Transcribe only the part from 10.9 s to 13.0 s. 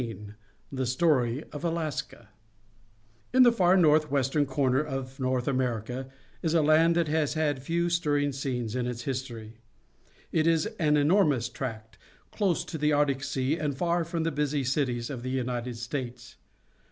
enormous tract, close to the